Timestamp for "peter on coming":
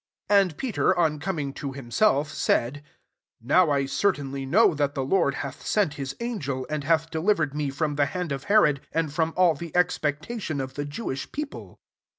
0.57-1.53